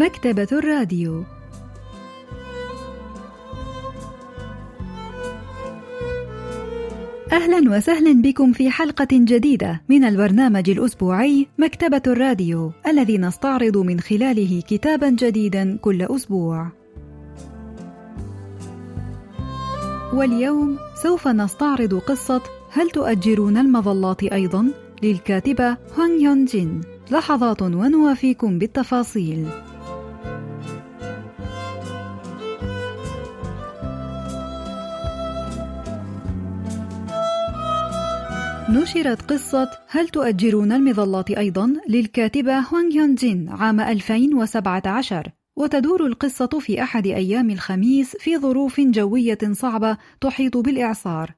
[0.00, 1.24] مكتبة الراديو
[7.32, 14.62] أهلا وسهلا بكم في حلقة جديدة من البرنامج الأسبوعي مكتبة الراديو الذي نستعرض من خلاله
[14.68, 16.68] كتابا جديدا كل أسبوع.
[20.12, 22.42] واليوم سوف نستعرض قصة
[22.72, 26.80] هل تؤجرون المظلات أيضا؟ للكاتبة هونغ يون جين.
[27.10, 29.46] لحظات ونوافيكم بالتفاصيل.
[38.70, 46.82] نشرت قصة هل تؤجرون المظلات أيضا للكاتبة هوانغ يون جين عام 2017 وتدور القصة في
[46.82, 51.34] أحد أيام الخميس في ظروف جوية صعبة تحيط بالإعصار.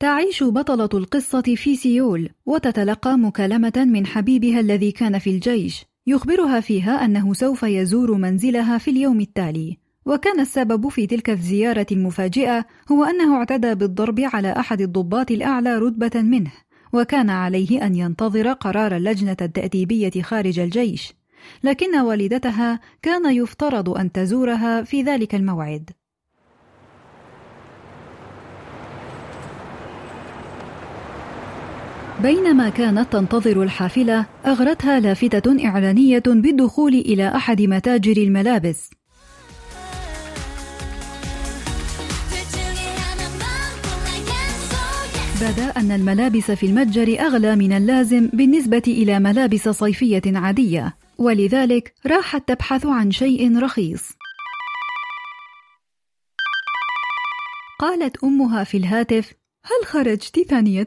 [0.00, 5.84] تعيش بطلة القصة في سيول وتتلقى مكالمة من حبيبها الذي كان في الجيش.
[6.06, 9.78] يخبرها فيها أنه سوف يزور منزلها في اليوم التالي.
[10.06, 16.22] وكان السبب في تلك الزيارة المفاجئة هو أنه اعتدى بالضرب على أحد الضباط الأعلى رتبة
[16.22, 16.52] منه.
[16.92, 21.14] وكان عليه أن ينتظر قرار اللجنة التأديبية خارج الجيش
[21.64, 25.90] لكن والدتها كان يفترض أن تزورها في ذلك الموعد.
[32.22, 38.97] بينما كانت تنتظر الحافلة أغرتها لافتة إعلانية بالدخول إلى أحد متاجر الملابس.
[45.40, 52.48] بدا أن الملابس في المتجر أغلى من اللازم بالنسبة إلى ملابس صيفية عادية ولذلك راحت
[52.48, 54.12] تبحث عن شيء رخيص
[57.78, 60.86] قالت أمها في الهاتف هل خرجت ثانية؟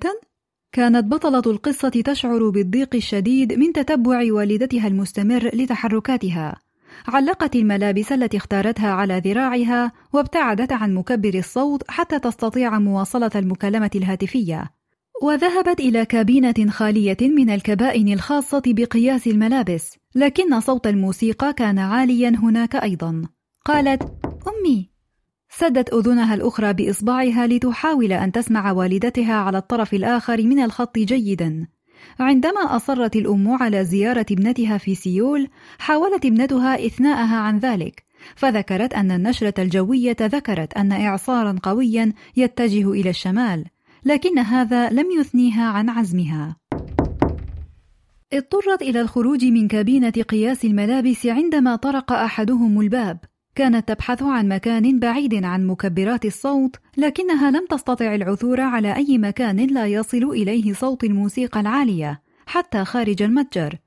[0.71, 6.61] كانت بطلة القصة تشعر بالضيق الشديد من تتبع والدتها المستمر لتحركاتها
[7.07, 14.71] علقت الملابس التي اختارتها على ذراعها وابتعدت عن مكبر الصوت حتى تستطيع مواصلة المكالمة الهاتفية.
[15.23, 22.75] وذهبت إلى كابينة خالية من الكبائن الخاصة بقياس الملابس لكن صوت الموسيقى كان عاليا هناك
[22.75, 23.21] أيضا.
[23.65, 24.03] قالت
[24.47, 24.91] أمي!
[25.49, 31.67] سدت أذنها الأخرى بإصبعها لتحاول أن تسمع والدتها على الطرف الآخر من الخط جيدا.
[32.19, 35.47] عندما أصرت الأم على زيارة ابنتها في سيول
[35.79, 38.03] حاولت ابنتها إثناءها عن ذلك
[38.35, 43.65] فذكرت أن النشرة الجوية ذكرت أن إعصارا قويا يتجه إلى الشمال
[44.05, 46.55] لكن هذا لم يثنيها عن عزمها.
[48.33, 53.17] اضطرت إلى الخروج من كابينة قياس الملابس عندما طرق أحدهم الباب.
[53.55, 59.57] كانت تبحث عن مكان بعيد عن مكبرات الصوت لكنها لم تستطع العثور على أي مكان
[59.57, 63.77] لا يصل إليه صوت الموسيقى العالية حتى خارج المتجر.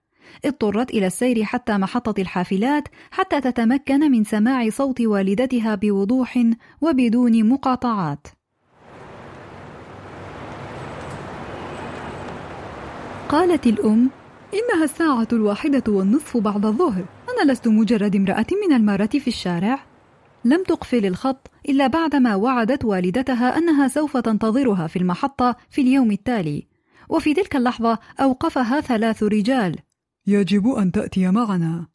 [0.44, 6.44] اضطرت إلى السير حتى محطة الحافلات حتى تتمكن من سماع صوت والدتها بوضوح
[6.80, 8.26] وبدون مقاطعات.
[13.28, 14.10] قالت الأم
[14.54, 17.04] إنها الساعة الواحدة والنصف بعد الظهر.
[17.42, 19.84] أنا لست مجرد امرأة من المارة في الشارع
[20.44, 26.66] لم تقفل الخط إلا بعدما وعدت والدتها أنها سوف تنتظرها في المحطة في اليوم التالي
[27.08, 29.76] وفي تلك اللحظة أوقفها ثلاث رجال
[30.26, 31.86] يجب أن تأتي معنا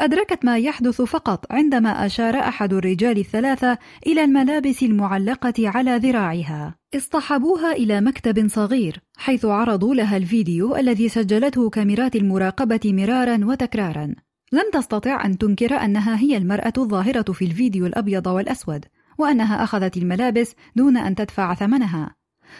[0.00, 6.74] أدركت ما يحدث فقط عندما أشار أحد الرجال الثلاثة إلى الملابس المعلقة على ذراعها.
[6.96, 14.14] اصطحبوها إلى مكتب صغير، حيث عرضوا لها الفيديو الذي سجلته كاميرات المراقبة مرارا وتكرارا.
[14.52, 18.84] لم تستطع أن تنكر أنها هي المرأة الظاهرة في الفيديو الأبيض والأسود
[19.18, 22.14] وأنها أخذت الملابس دون أن تدفع ثمنها.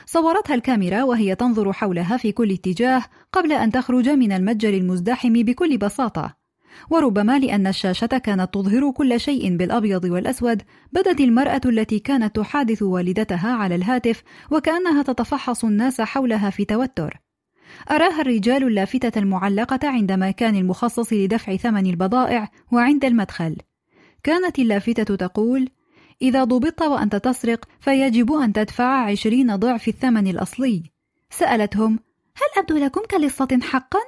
[0.07, 3.03] صورتها الكاميرا وهي تنظر حولها في كل اتجاه
[3.33, 6.37] قبل أن تخرج من المتجر المزدحم بكل بساطة.
[6.91, 13.53] وربما لأن الشاشة كانت تظهر كل شيء بالأبيض والأسود بدت المرأة التي كانت تحادث والدتها
[13.53, 17.22] على الهاتف وكأنها تتفحص الناس حولها في توتر.
[17.91, 23.57] أراها الرجال اللافتة المعلقة عند مكان المخصص لدفع ثمن البضائع وعند المدخل.
[24.23, 25.69] كانت اللافتة تقول
[26.23, 30.83] إذا ضبطت وأنت تسرق فيجب أن تدفع عشرين ضعف الثمن الأصلي.
[31.31, 31.99] سألتهم
[32.37, 34.01] هل أبدو لكم كلصة حقا؟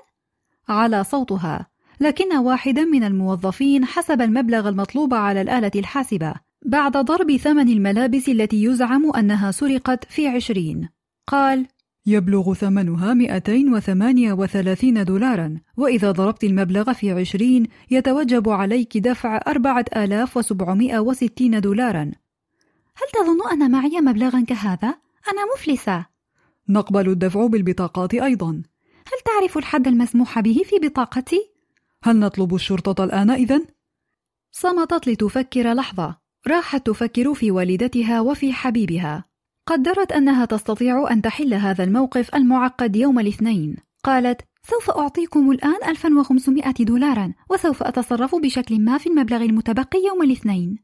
[0.68, 1.66] على صوتها
[2.00, 6.34] لكن واحدا من الموظفين حسب المبلغ المطلوب على الآلة الحاسبة
[6.66, 10.88] بعد ضرب ثمن الملابس التي يزعم أنها سرقت في عشرين.
[11.26, 11.66] قال
[12.06, 22.12] يبلغ ثمنها 238 دولارا وإذا ضربت المبلغ في 20 يتوجب عليك دفع 4760 دولارا
[22.96, 24.88] هل تظن أن معي مبلغا كهذا؟
[25.28, 26.06] أنا مفلسة
[26.68, 28.62] نقبل الدفع بالبطاقات أيضا
[29.06, 31.50] هل تعرف الحد المسموح به في بطاقتي؟
[32.02, 33.66] هل نطلب الشرطة الآن إذن؟
[34.52, 36.16] صمتت لتفكر لحظة
[36.46, 39.24] راحت تفكر في والدتها وفي حبيبها
[39.66, 43.76] قدرت أنها تستطيع أن تحل هذا الموقف المعقد يوم الاثنين.
[44.04, 50.78] قالت سوف أعطيكم الآن 1500 دولارا وسوف أتصرف بشكل ما في المبلغ المتبقي يوم الاثنين.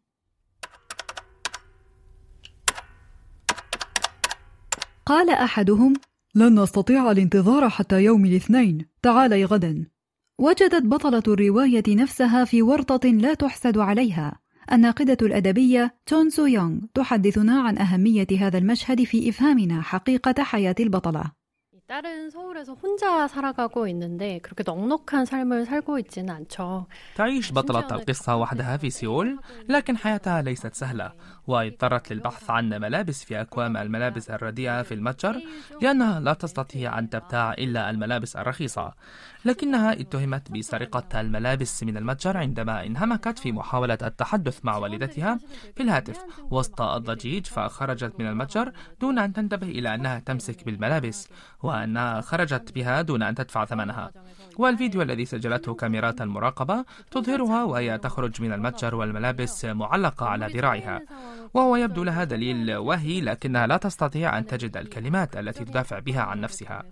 [5.07, 5.93] قال أحدهم
[6.35, 8.87] لن نستطيع الانتظار حتى يوم الاثنين.
[9.03, 9.87] تعالي غدا.
[10.39, 14.41] وجدت بطلة الرواية نفسها في ورطة لا تحسد عليها.
[14.72, 21.32] الناقدة الأدبية تون سو يونغ تحدثنا عن أهمية هذا المشهد في إفهامنا حقيقة حياة البطلة
[21.88, 26.88] 딸은 서울에서 혼자 살아가고 있는데 그렇게 넉넉한 삶을 살고 있지는 않죠.
[27.16, 29.40] تعيش بطلة القصة وحدها في سيول
[29.70, 31.14] لكن حياتها ليست سهلة
[31.51, 35.35] واضطرت للبحث عن ملابس في أكوام الملابس الرديئة في المتجر
[35.83, 38.93] لأنها لا تستطيع أن تبتاع إلا الملابس الرخيصة.
[39.45, 45.39] لكنها اتهمت بسرقة الملابس من المتجر عندما انهمكت في محاولة التحدث مع والدتها
[45.77, 46.19] في الهاتف
[46.51, 51.29] وسط الضجيج فخرجت من المتجر دون أن تنتبه إلى أنها تمسك بالملابس
[51.63, 54.11] وأنها خرجت بها دون أن تدفع ثمنها.
[54.59, 61.01] والفيديو الذي سجلته كاميرات المراقبة تظهرها وهي تخرج من المتجر والملابس معلقة على ذراعها.
[61.55, 66.41] وهو يبدو لها دليل وهي لكنها لا تستطيع أن تجد الكلمات التي تدافع بها عن
[66.41, 66.83] نفسها.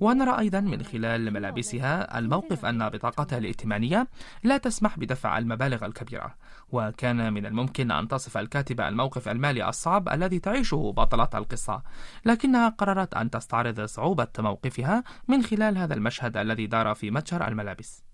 [0.00, 4.08] ونرى أيضا من خلال ملابسها الموقف أن بطاقتها الائتمانية
[4.42, 6.34] لا تسمح بدفع المبالغ الكبيرة.
[6.72, 11.82] وكان من الممكن أن تصف الكاتبة الموقف المالي الصعب الذي تعيشه بطلة القصة
[12.24, 18.05] لكنها قررت أن تستعرض صعوبة موقفها من خلال هذا المشهد الذي دار في متجر الملابس.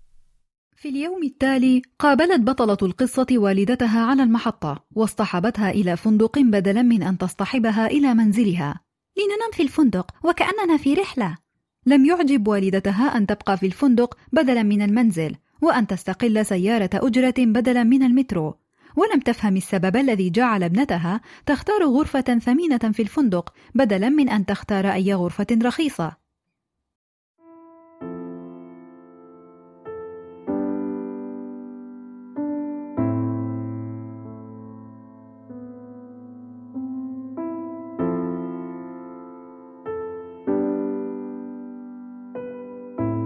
[0.83, 7.17] في اليوم التالي قابلت بطلة القصة والدتها على المحطة واصطحبتها إلى فندق بدلا من أن
[7.17, 8.79] تصطحبها إلى منزلها.
[9.17, 11.37] لننام في الفندق وكأننا في رحلة.
[11.85, 17.83] لم يعجب والدتها أن تبقى في الفندق بدلا من المنزل وأن تستقل سيارة أجرة بدلا
[17.83, 18.55] من المترو.
[18.95, 24.93] ولم تفهم السبب الذي جعل ابنتها تختار غرفة ثمينة في الفندق بدلا من أن تختار
[24.93, 26.22] أي غرفة رخيصة.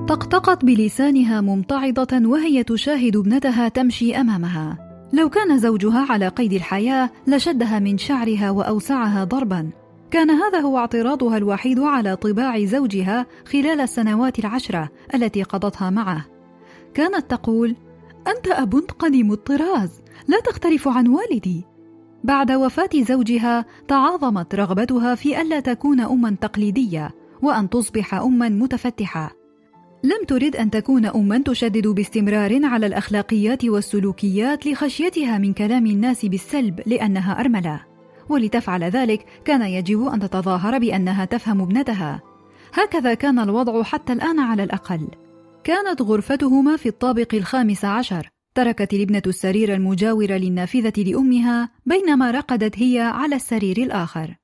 [0.08, 4.78] طقطقت بلسانها ممتعضة وهي تشاهد ابنتها تمشي أمامها.
[5.14, 9.70] لو كان زوجها على قيد الحياة لشدها من شعرها وأوسعها ضربا.
[10.12, 16.26] كان هذا هو اعتراضها الوحيد على طباع زوجها خلال السنوات العشرة التي قضتها معه.
[16.94, 17.76] كانت تقول
[18.28, 21.66] أنت أب قديم الطراز لا تختلف عن والدي.
[22.24, 29.37] بعد وفاة زوجها تعاظمت رغبتها في ألا تكون أما تقليدية وأن تصبح أما متفتحة.
[30.04, 36.82] لم ترد أن تكون أما تشدد باستمرار على الأخلاقيات والسلوكيات لخشيتها من كلام الناس بالسلب
[36.86, 37.82] لأنها أرملة.
[38.30, 42.22] ولتفعل ذلك كان يجب أن تتظاهر بأنها تفهم ابنتها.
[42.74, 45.08] هكذا كان الوضع حتى الآن على الأقل.
[45.64, 48.30] كانت غرفتهما في الطابق الخامس عشر.
[48.56, 54.36] تركت الابنة السرير المجاور للنافذة لأمها بينما رقدت هي على السرير الآخر.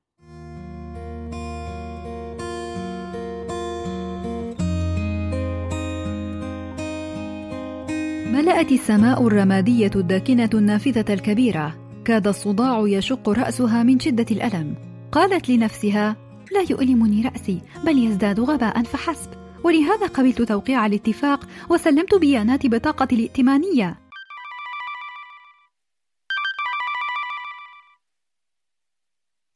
[8.34, 11.74] ملأت السماء الرمادية الداكنة النافذة الكبيرة.
[12.04, 14.74] كاد الصداع يشق رأسها من شدة الألم.
[15.12, 16.16] قالت لنفسها
[16.52, 19.30] لا يؤلمني رأسي بل يزداد غباء فحسب.
[19.64, 23.98] ولهذا قبلت توقيع الاتفاق وسلمت بيانات بطاقتي الائتمانية.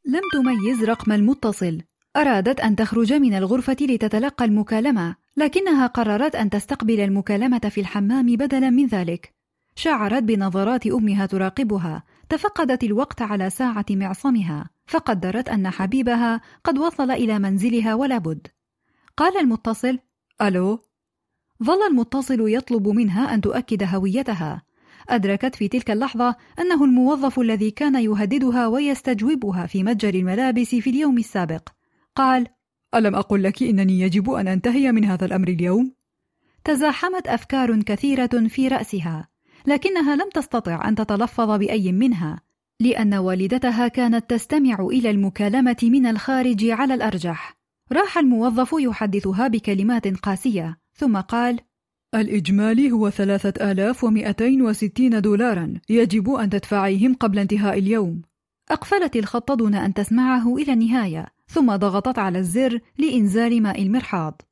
[0.06, 1.80] لم تميز رقم المتصل.
[2.16, 5.16] أرادت أن تخرج من الغرفة لتتلقى المكالمة.
[5.38, 9.34] لكنها قررت أن تستقبل المكالمة في الحمام بدلا من ذلك.
[9.74, 17.38] شعرت بنظرات أمها تراقبها تفقدت الوقت على ساعة معصمها فقدرت أن حبيبها قد وصل إلى
[17.38, 18.46] منزلها ولا بد.
[19.16, 19.98] قال المتصل
[20.42, 20.82] ألو؟
[21.64, 24.62] ظل المتصل يطلب منها أن تؤكد هويتها.
[25.08, 31.18] أدركت في تلك اللحظة أنه الموظف الذي كان يهددها ويستجوبها في متجر الملابس في اليوم
[31.18, 31.68] السابق.
[32.16, 32.46] قال
[32.94, 35.92] ألم أقل لك إنني يجب أن أنتهي من هذا الأمر اليوم؟
[36.64, 39.28] تزاحمت أفكار كثيرة في رأسها،
[39.66, 42.40] لكنها لم تستطع أن تتلفظ بأي منها،
[42.80, 47.58] لأن والدتها كانت تستمع إلى المكالمة من الخارج على الأرجح.
[47.92, 51.60] راح الموظف يحدثها بكلمات قاسية، ثم قال:
[52.14, 58.22] الإجمالي هو ثلاثة آلاف ومئتين وستين دولارا يجب أن تدفعيهم قبل انتهاء اليوم
[58.70, 64.42] أقفلت الخط دون أن تسمعه إلى النهاية ثم ضغطت على الزر لإنزال ماء المرحاض.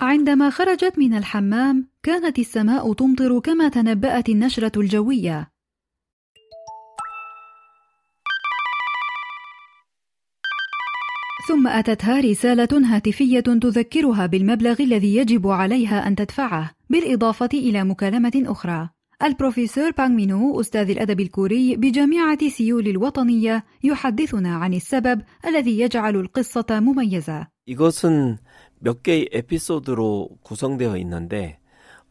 [0.00, 5.50] عندما خرجت من الحمام كانت السماء تمطر كما تنبأت النشرة الجوية.
[11.48, 18.93] ثم أتتها رسالة هاتفية تذكرها بالمبلغ الذي يجب عليها أن تدفعه بالإضافة إلى مكالمة أخرى.
[19.23, 26.79] البروفيسور بانغ مينو أستاذ الأدب الكوري بجامعة سيول الوطنية يحدثنا عن السبب الذي يجعل القصة
[26.79, 27.47] مميزة.
[27.65, 28.37] 이것은
[28.79, 31.59] 몇 개의 에피소드로 구성되어 있는데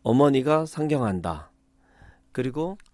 [0.03, 1.51] 어머니가 상경한다.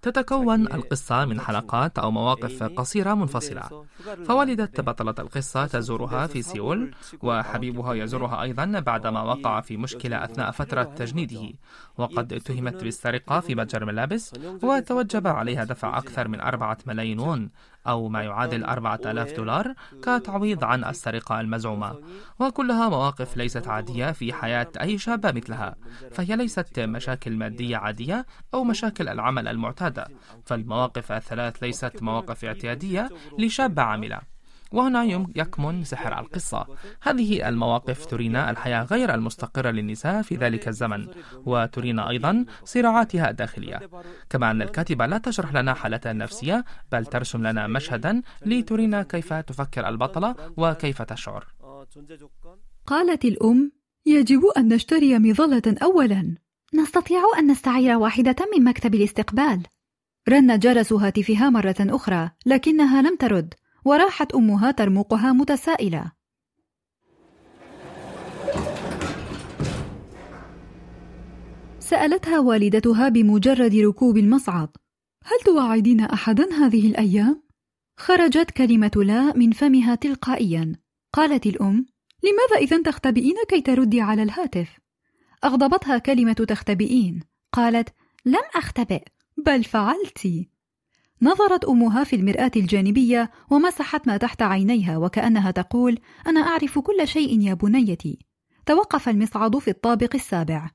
[0.01, 3.85] تتكون القصة من حلقات أو مواقف قصيرة منفصلة.
[4.27, 6.91] فوالدة بطلة القصة تزورها في سيول
[7.21, 11.53] وحبيبها يزورها أيضا بعدما وقع في مشكلة أثناء فترة تجنيده.
[11.97, 17.49] وقد اتهمت بالسرقة في متجر ملابس وتوجب عليها دفع أكثر من أربعة ملايين وون
[17.87, 21.95] أو ما يعادل أربعة آلاف دولار كتعويض عن السرقة المزعومة.
[22.39, 25.75] وكلها مواقف ليست عادية في حياة أي شابة مثلها
[26.11, 29.47] فهي ليست مشاكل مادية عادية أو مشاكل العمل
[29.89, 30.07] المعتادة
[30.45, 34.19] فالمواقف الثلاث ليست مواقف اعتيادية لشابة عاملة.
[34.71, 35.03] وهنا
[35.35, 36.67] يكمن سحر القصة.
[37.01, 41.07] هذه المواقف ترينا الحياة غير المستقرة للنساء في ذلك الزمن
[41.45, 43.79] وترينا أيضا صراعاتها الداخلية.
[44.29, 49.89] كما أن الكاتبة لا تشرح لنا حالتها النفسية بل ترسم لنا مشهدا لترينا كيف تفكر
[49.89, 51.45] البطلة وكيف تشعر.
[52.85, 53.71] قالت الأم
[54.05, 56.35] يجب أن نشتري مظلة أولا.
[56.73, 59.63] نستطيع أن نستعير واحدة من مكتب الاستقبال.
[60.29, 63.53] رن جرس هاتفها مرة أخرى لكنها لم ترد
[63.85, 66.11] وراحت أمها ترمقها متسائلة
[71.79, 74.69] سألتها والدتها بمجرد ركوب المصعد
[75.25, 77.43] هل توعدين أحدا هذه الأيام؟
[77.97, 80.75] خرجت كلمة لا من فمها تلقائيا
[81.13, 81.85] قالت الأم
[82.23, 84.79] لماذا إذا تختبئين كي تردي على الهاتف؟
[85.43, 87.89] أغضبتها كلمة تختبئين قالت
[88.25, 89.03] لم أختبئ
[89.45, 90.27] بل فعلت
[91.21, 97.41] نظرت أمها في المرآة الجانبية ومسحت ما تحت عينيها وكأنها تقول أنا أعرف كل شيء
[97.41, 98.19] يا بنيتي.
[98.65, 100.71] توقف المصعد في الطابق السابع.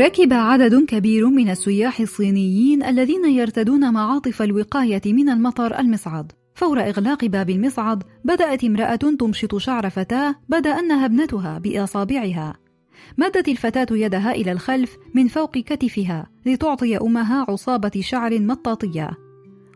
[0.00, 6.32] ركب عدد كبير من السياح الصينيين الذين يرتدون معاطف الوقاية من المطر المصعد.
[6.54, 12.54] فور إغلاق باب المصعد بدأت امرأة تمشط شعر فتاة بدأ أنها ابنتها بأصابعها.
[13.18, 19.10] مدت الفتاة يدها إلى الخلف من فوق كتفها لتعطي أمها عصابة شعر مطاطية.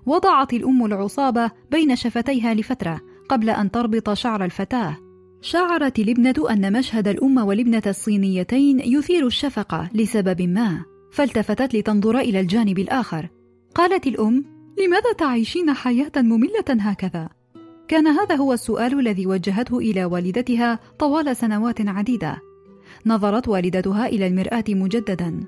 [0.07, 4.97] وضعت الأم العصابة بين شفتيها لفترة قبل أن تربط شعر الفتاة.
[5.44, 12.78] شعرت الابنة أن مشهد الأم والابنة الصينيتين يثير الشفقة لسبب ما، فالتفتت لتنظر إلى الجانب
[12.78, 13.28] الآخر.
[13.74, 14.44] قالت الأم:
[14.78, 17.28] لماذا تعيشين حياة مملة هكذا؟
[17.88, 22.38] كان هذا هو السؤال الذي وجهته إلى والدتها طوال سنوات عديدة.
[23.06, 25.40] نظرت والدتها إلى المرآة مجددا.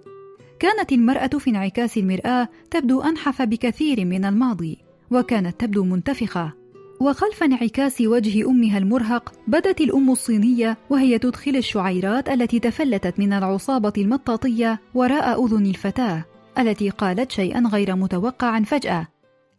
[0.58, 4.78] كانت المرأة في انعكاس المرآة تبدو أنحف بكثير من الماضي،
[5.10, 6.65] وكانت تبدو منتفخة.
[7.00, 13.92] وخلف انعكاس وجه أمها المرهق بدت الأم الصينية وهي تدخل الشعيرات التي تفلتت من العصابة
[13.98, 16.24] المطاطية وراء أذن الفتاة
[16.58, 19.08] التي قالت شيئا غير متوقع فجأة.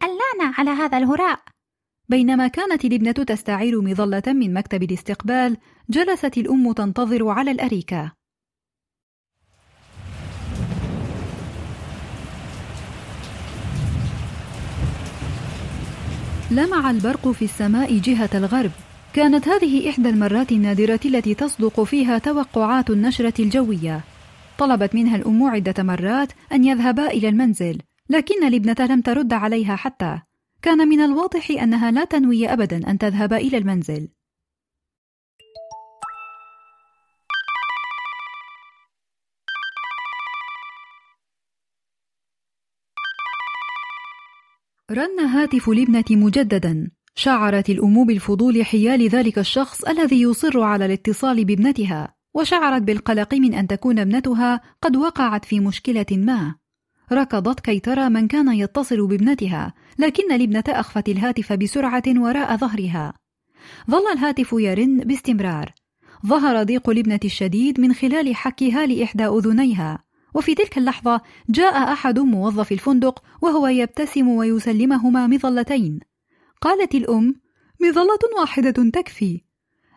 [0.03, 1.39] اللعنة على هذا الهراء.
[2.09, 5.57] بينما كانت الابنة تستعير مظلة من مكتب الاستقبال
[5.89, 8.11] جلست الأم تنتظر على الأريكة.
[16.51, 18.71] لمع البرق في السماء جهة الغرب.
[19.13, 24.01] كانت هذه إحدى المرات النادرة التي تصدق فيها توقعات النشرة الجوية.
[24.57, 30.19] طلبت منها الأم عدة مرات أن يذهبا إلى المنزل لكن الابنة لم ترد عليها حتى.
[30.61, 34.07] كان من الواضح أنها لا تنوي أبدا أن تذهب إلى المنزل.
[44.91, 46.91] رن هاتف الابنة مجددا.
[47.15, 53.67] شعرت الأم بالفضول حيال ذلك الشخص الذي يصر على الاتصال بابنتها وشعرت بالقلق من أن
[53.67, 56.55] تكون ابنتها قد وقعت في مشكلة ما.
[57.11, 63.13] ركضت كي ترى من كان يتصل بابنتها لكن الابنة أخفت الهاتف بسرعة وراء ظهرها.
[63.91, 65.73] ظل الهاتف يرن باستمرار.
[66.25, 70.06] ظهر ضيق الابنة الشديد من خلال حكها لإحدى أذنيها.
[70.37, 75.99] وفي تلك اللحظة جاء أحد موظفي الفندق وهو يبتسم ويسلمهما مظلتين.
[76.61, 77.35] قالت الأم
[77.81, 79.41] مظلة واحدة تكفي.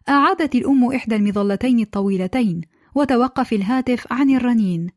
[0.08, 2.60] أعادت الأم إحدى المظلتين الطويلتين
[2.94, 4.90] وتوقف الهاتف عن الرنين.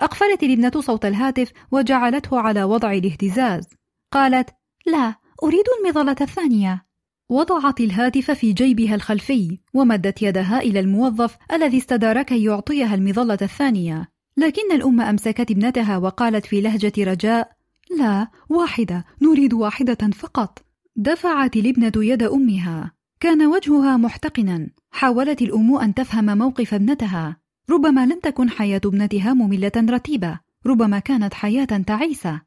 [0.00, 3.68] أقفلت الابنة صوت الهاتف وجعلته على وضع الاهتزاز.
[4.12, 4.50] قالت
[4.86, 6.86] لا أريد المظلة الثانية.
[7.28, 14.13] وضعت الهاتف في جيبها الخلفي ومدت يدها إلى الموظف الذي استدار كي يعطيها المظلة الثانية.
[14.36, 17.52] لكن الأم أمسكت ابنتها وقالت في لهجة رجاء
[17.98, 20.58] لا واحدة نريد واحدة فقط.
[20.96, 22.92] دفعت الابنة يد أمها.
[23.20, 24.68] كان وجهها محتقنا.
[24.90, 27.36] حاولت الأم أن تفهم موقف ابنتها.
[27.70, 30.38] ربما لم تكن حياة ابنتها مملة رتيبة.
[30.66, 32.40] ربما كانت حياة تعيسة.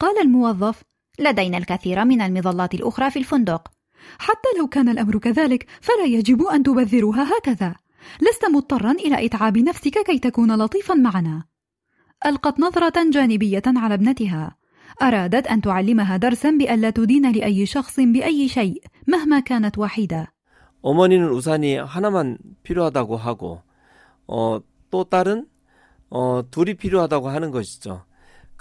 [0.00, 0.82] قال الموظف
[1.18, 3.68] لدينا الكثير من المظلات الأخرى في الفندق.
[4.18, 7.74] حتى لو كان الأمر كذلك فلا يجب أن تبذرها هكذا.
[8.21, 11.43] لست مضطرا إلى إتعاب نفسك كي تكون لطيفا معنا
[12.25, 14.55] ألقت نظرة جانبية على ابنتها
[15.01, 20.33] أرادت أن تعلمها درسا بألا تدين لأي شخص بأي شيء مهما كانت وحيدة
[20.83, 23.61] 어머니는 우산이 하나만 필요하다고 하고
[24.27, 24.59] 어,
[24.91, 25.47] 또 다른
[26.09, 28.03] 어, 둘이 필요하다고 하는 것이죠.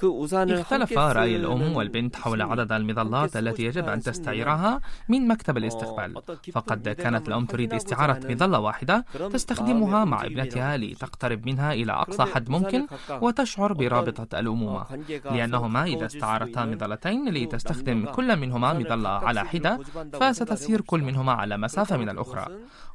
[0.04, 6.22] اختلف رأي الأم والبنت حول عدد المظلات التي يجب أن تستعيرها من مكتب الاستقبال.
[6.51, 12.50] فقد كانت الأم تريد استعارة مظلة واحدة تستخدمها مع ابنتها لتقترب منها إلى أقصى حد
[12.50, 12.88] ممكن
[13.22, 14.86] وتشعر برابطة الأمومة.
[15.25, 19.80] لأنهما إذا استعارتا مظلتين لتستخدم كل منهما مظلة على حدة
[20.20, 22.48] فستسير كل منهما على مسافة من الأخرى.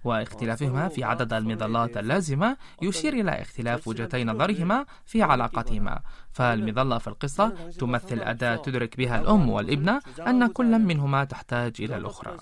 [0.04, 6.00] واختلافهما في عدد المظلات اللازمة يشير إلى اختلاف وجهتي نظرهما في علاقتهما.
[6.32, 7.48] فالمظلة في القصة
[7.78, 12.36] تمثل أداة تدرك بها الأم والابنة أن كل منهما تحتاج إلى الأخرى.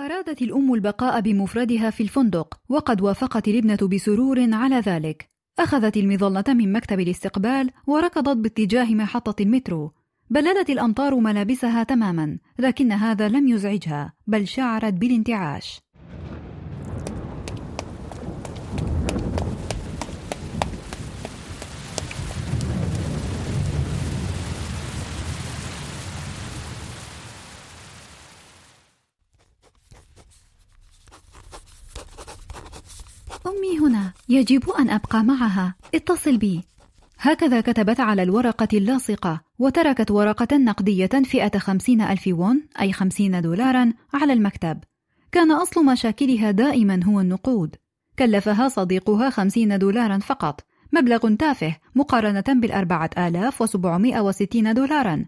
[0.00, 5.28] أرادت الأم البقاء بمفردها في الفندق وقد وافقت الابنة بسرور على ذلك.
[5.58, 9.92] أخذت المظلة من مكتب الاستقبال وركضت باتجاه محطة المترو.
[10.30, 15.80] بللت الأمطار ملابسها تماما لكن هذا لم يزعجها بل شعرت بالانتعاش.
[33.56, 34.12] أمي هنا.
[34.28, 35.74] يجب أن أبقى معها.
[35.94, 36.64] اتصل بي.
[37.18, 43.92] هكذا كتبت على الورقة اللاصقة وتركت ورقة نقدية فئة خمسين ألف وون أي خمسين دولارا
[44.14, 44.78] على المكتب.
[45.32, 47.76] كان أصل مشاكلها دائما هو النقود.
[48.18, 50.60] كلفها صديقها خمسين دولارا فقط.
[50.92, 55.24] مبلغ تافه مقارنة بالأربعة آلاف وسبعمائة وستين دولارا.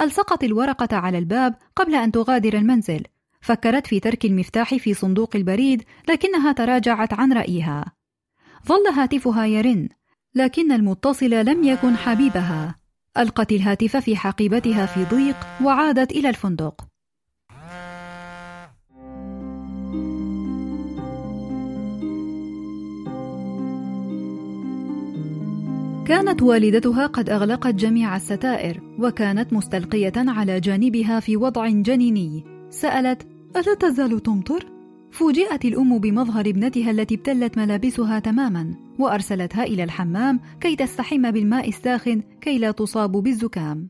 [0.00, 3.02] ألصقت الورقة على الباب قبل أن تغادر المنزل.
[3.40, 7.84] فكرت في ترك المفتاح في صندوق البريد لكنها تراجعت عن رأيها.
[8.66, 9.88] ظل هاتفها يرن
[10.34, 12.74] لكن المتصل لم يكن حبيبها.
[13.18, 16.86] ألقت الهاتف في حقيبتها في ضيق وعادت إلى الفندق.
[26.06, 32.44] كانت والدتها قد أغلقت جميع الستائر وكانت مستلقية على جانبها في وضع جنيني.
[32.70, 34.66] سألت ألا تزال تمطر؟
[35.12, 42.22] فوجئت الأم بمظهر ابنتها التي ابتلت ملابسها تماما وأرسلتها إلى الحمام كي تستحم بالماء الساخن
[42.40, 43.88] كي لا تصاب بالزكام.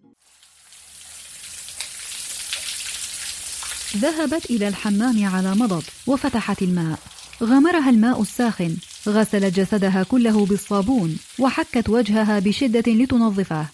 [3.96, 6.98] ذهبت إلى الحمام على مضض وفتحت الماء.
[7.42, 8.76] غمرها الماء الساخن
[9.08, 13.66] غسلت جسدها كله بالصابون وحكت وجهها بشدة لتنظفه.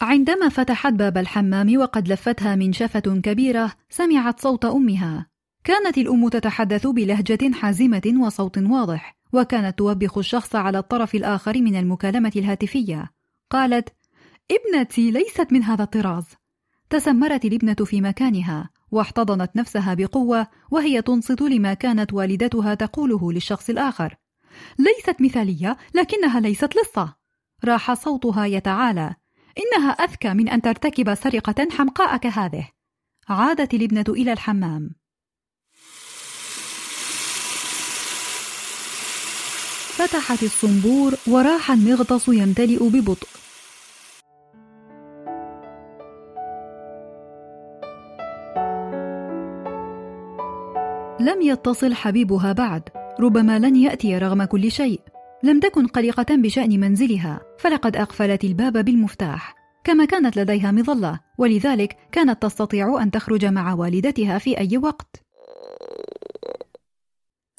[0.00, 5.31] عندما فتحت باب الحمام وقد لفتها منشفة كبيرة سمعت صوت أمها.
[5.64, 12.32] كانت الأم تتحدث بلهجة حازمة وصوت واضح وكانت توبخ الشخص على الطرف الآخر من المكالمة
[12.36, 13.10] الهاتفية.
[13.50, 13.88] قالت
[14.50, 16.24] ابنتي ليست من هذا الطراز.
[16.90, 24.16] تسمرت الابنة في مكانها واحتضنت نفسها بقوة وهي تنصت لما كانت والدتها تقوله للشخص الآخر.
[24.78, 27.14] ليست مثالية لكنها ليست لصة.
[27.64, 29.14] راح صوتها يتعالى.
[29.58, 32.68] إنها أذكى من أن ترتكب سرقة حمقاء كهذه
[33.28, 35.01] عادت الابنة إلى الحمام.
[39.92, 43.28] فتحت الصنبور وراح المغطس يمتلئ ببطء.
[51.20, 52.82] لم يتصل حبيبها بعد
[53.20, 55.00] ربما لن يأتي رغم كل شيء.
[55.42, 59.54] لم تكن قلقة بشأن منزلها فلقد أقفلت الباب بالمفتاح.
[59.84, 65.22] كما كانت لديها مظلة ولذلك كانت تستطيع أن تخرج مع والدتها في أي وقت.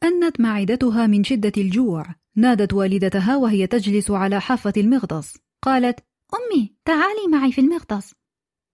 [0.03, 2.22] أنت معدتها من شدة الجوع.
[2.35, 5.37] نادت والدتها وهي تجلس على حافة المغطس.
[5.61, 5.99] قالت
[6.33, 8.13] أمي تعالي معي في المغطس.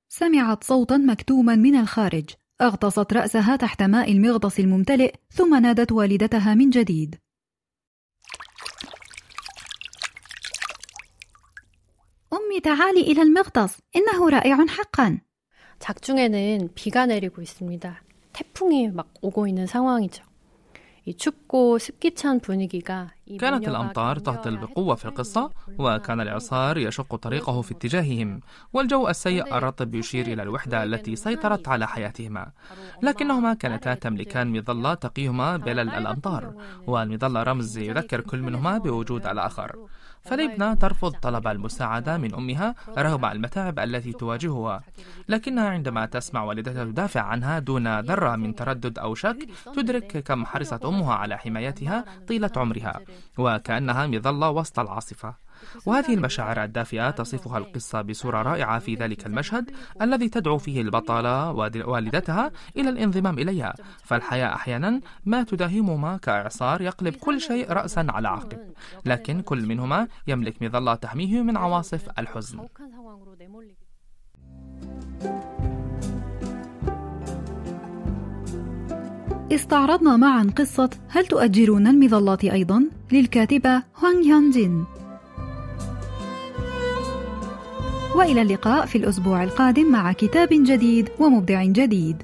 [0.10, 2.30] سمعت صوتا مكتوما من الخارج.
[2.62, 7.15] أغطست رأسها تحت ماء المغطس الممتلئ ثم نادت والدتها من جديد.
[12.34, 13.78] أمي تعالي إلى المغطس.
[13.95, 15.19] إنه رائع حقا.
[15.80, 18.04] 작중에는 비가 내리고 있습니다.
[18.34, 20.24] 태풍이 막 오고 있는 상황이죠.
[21.06, 21.78] 이 춥고
[22.41, 28.39] 분위기가 كانت الأمطار تهطل بقوة في القصة وكان الإعصار يشق طريقه في اتجاههم
[28.74, 32.52] والجو السيء الرطب يشير إلى الوحدة التي سيطرت على حياتهما.
[33.04, 36.54] لكنهما كانتا تملكان مظلة تقيهما بلل الأمطار
[36.88, 39.76] والمظلة رمز يذكر كل منهما بوجود الآخر.
[40.22, 44.84] فليبنا ترفض طلب المساعدة من أمها رغم المتاعب التي تواجهها.
[45.30, 49.38] لكنها عندما تسمع والدتها تدافع عنها دون ذرة من تردد أو شك
[49.76, 53.00] تدرك كم حرصت أمها على حمايتها طيلة عمرها.
[53.38, 55.49] وكأنها مظلة وسط العاصفة.
[55.86, 62.51] وهذه المشاعر الدافئة تصفها القصة بصورة رائعة في ذلك المشهد الذي تدعو فيه البطلة والدتها
[62.77, 63.73] إلى الانضمام إليها.
[64.03, 68.60] فالحياة أحيانا ما تداهمهما كإعصار يقلب كل شيء رأسا على عقب.
[69.05, 72.60] لكن كل منهما يملك مظلة تحميه من عواصف الحزن.
[79.52, 84.86] استعرضنا معا قصة هل تؤجرون المظلات أيضا؟ للكاتبة هوانغ هيون جين
[88.16, 92.24] وإلى اللقاء في الأسبوع القادم مع كتاب جديد ومبدع جديد